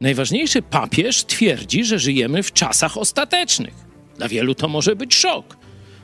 [0.00, 3.74] Najważniejszy papież twierdzi, że żyjemy w czasach ostatecznych.
[4.16, 5.56] Dla wielu to może być szok.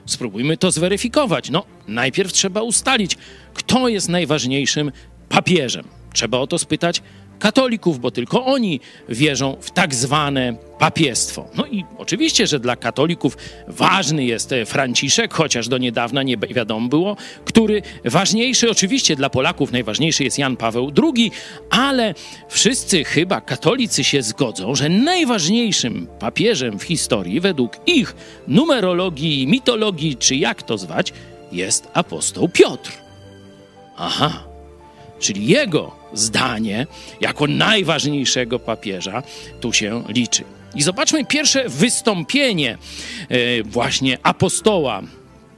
[0.07, 1.51] Spróbujmy to zweryfikować.
[1.51, 3.17] No, najpierw trzeba ustalić,
[3.55, 4.93] kto jest najważniejszym
[5.29, 5.85] papieżem.
[6.13, 7.03] Trzeba o to spytać
[7.39, 11.49] katolików, bo tylko oni wierzą w tak zwane papiestwo.
[11.55, 13.37] No i oczywiście, że dla katolików
[13.69, 19.73] ważny jest e, Franciszek, chociaż do niedawna nie wiadomo było, który ważniejszy, oczywiście dla Polaków
[19.73, 21.31] najważniejszy jest Jan Paweł II,
[21.71, 22.15] ale
[22.49, 28.17] wszyscy chyba katolicy się zgodzą, że najważniejszym papieżem w historii według ich
[28.49, 31.13] numerologii, mitologii, czy jak to zwać,
[31.53, 32.93] jest apostoł Piotr.
[33.97, 34.56] Aha,
[35.19, 36.87] czyli jego zdanie
[37.21, 39.23] jako najważniejszego papieża
[39.61, 40.45] tu się liczy.
[40.75, 42.79] I zobaczmy pierwsze wystąpienie
[43.29, 45.03] e, właśnie apostoła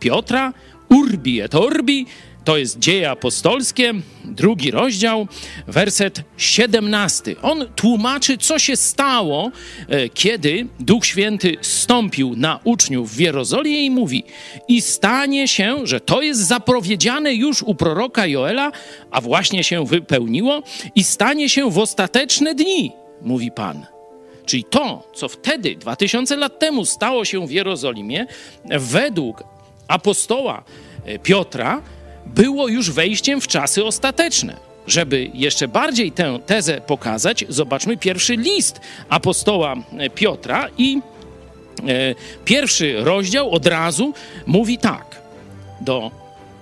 [0.00, 0.52] Piotra,
[0.88, 2.06] Urbi et Orbi,
[2.44, 5.26] to jest Dzieje Apostolskie, drugi rozdział,
[5.66, 7.36] werset 17.
[7.42, 9.50] On tłumaczy, co się stało,
[9.88, 14.24] e, kiedy Duch Święty stąpił na uczniów w Jerozolimie i mówi:
[14.68, 18.72] I stanie się, że to jest zapowiedziane już u proroka Joela,
[19.10, 20.62] a właśnie się wypełniło,
[20.94, 22.92] i stanie się w ostateczne dni,
[23.22, 23.86] mówi Pan.
[24.46, 28.26] Czyli to, co wtedy, 2000 lat temu, stało się w Jerozolimie,
[28.64, 29.44] według
[29.88, 30.62] apostoła
[31.04, 31.82] e, Piotra,
[32.26, 34.56] było już wejściem w czasy ostateczne.
[34.86, 39.74] Żeby jeszcze bardziej tę tezę pokazać, zobaczmy pierwszy list apostoła
[40.14, 41.00] Piotra i
[41.88, 42.14] e,
[42.44, 44.14] pierwszy rozdział od razu
[44.46, 45.22] mówi tak
[45.80, 46.10] do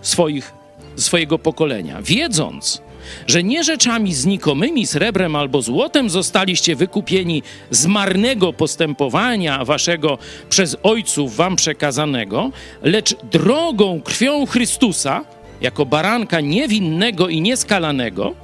[0.03, 0.53] swoich,
[0.97, 2.03] swojego pokolenia.
[2.03, 2.83] Wiedząc,
[3.27, 10.19] że nie rzeczami znikomymi, srebrem albo złotem zostaliście wykupieni z marnego postępowania waszego
[10.49, 12.51] przez ojców wam przekazanego,
[12.83, 15.25] lecz drogą krwią Chrystusa,
[15.61, 18.35] jako baranka niewinnego i nieskalanego,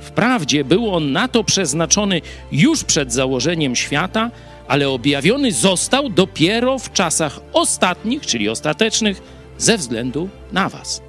[0.00, 2.20] wprawdzie był on na to przeznaczony
[2.52, 4.30] już przed założeniem świata,
[4.68, 9.22] ale objawiony został dopiero w czasach ostatnich, czyli ostatecznych,
[9.58, 11.05] ze względu na Was.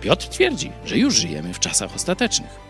[0.00, 2.69] Piotr twierdzi, że już żyjemy w czasach ostatecznych.